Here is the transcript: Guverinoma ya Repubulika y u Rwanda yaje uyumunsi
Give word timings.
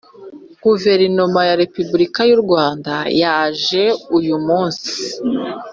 Guverinoma 0.63 1.41
ya 1.49 1.57
Repubulika 1.63 2.21
y 2.29 2.31
u 2.35 2.39
Rwanda 2.43 2.93
yaje 3.21 3.83
uyumunsi 4.17 4.91